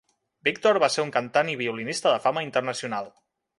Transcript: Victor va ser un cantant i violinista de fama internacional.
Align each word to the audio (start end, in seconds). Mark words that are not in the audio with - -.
Victor 0.47 0.79
va 0.83 0.89
ser 0.93 1.05
un 1.09 1.11
cantant 1.17 1.53
i 1.53 1.55
violinista 1.61 2.17
de 2.17 2.25
fama 2.27 2.47
internacional. 2.49 3.15